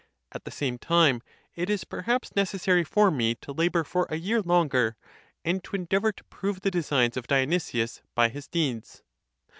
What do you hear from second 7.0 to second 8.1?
of Dionysius